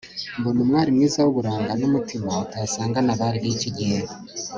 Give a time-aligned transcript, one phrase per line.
[0.39, 3.99] mbona umwari mwiza wuburanga numutima utasangana abari biki gihe